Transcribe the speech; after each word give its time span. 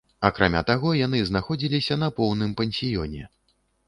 Акрамя 0.27 0.61
таго, 0.69 0.93
яны 0.99 1.19
знаходзіліся 1.29 1.97
на 2.05 2.09
поўным 2.21 2.57
пансіёне. 2.63 3.29